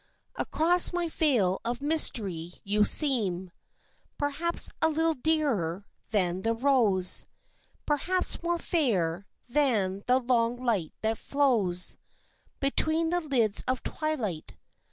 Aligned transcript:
Across 0.35 0.93
my 0.93 1.09
veil 1.09 1.61
of 1.63 1.83
mystery 1.83 2.53
you 2.63 2.83
seem 2.83 3.51
Perhaps 4.17 4.71
a 4.81 4.89
little 4.89 5.13
dearer 5.13 5.85
than 6.09 6.41
the 6.41 6.55
rose, 6.55 7.27
Perhaps 7.85 8.41
more 8.41 8.57
fair 8.57 9.27
than 9.47 10.01
the 10.07 10.17
long 10.17 10.57
light 10.57 10.95
that 11.01 11.19
flows 11.19 11.99
Between 12.59 13.11
the 13.11 13.21
lids 13.21 13.63
of 13.67 13.83
twilight. 13.83 14.55